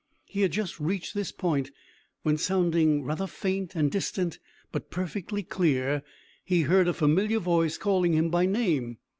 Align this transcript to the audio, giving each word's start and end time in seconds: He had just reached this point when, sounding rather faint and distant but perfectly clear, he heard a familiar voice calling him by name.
He 0.25 0.41
had 0.41 0.51
just 0.51 0.79
reached 0.79 1.13
this 1.13 1.31
point 1.31 1.69
when, 2.23 2.35
sounding 2.35 3.03
rather 3.03 3.27
faint 3.27 3.75
and 3.75 3.91
distant 3.91 4.39
but 4.71 4.89
perfectly 4.89 5.43
clear, 5.43 6.01
he 6.43 6.61
heard 6.63 6.87
a 6.87 6.93
familiar 6.95 7.37
voice 7.37 7.77
calling 7.77 8.13
him 8.13 8.29
by 8.31 8.47
name. 8.47 8.97